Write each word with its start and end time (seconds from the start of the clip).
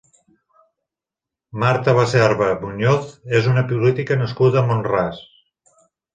Marta 1.63 1.93
Baserba 1.99 2.47
Muñoz 2.63 3.13
és 3.41 3.51
una 3.53 3.67
política 3.75 4.19
nascuda 4.25 4.61
a 4.65 4.67
Mont-ras. 4.73 5.23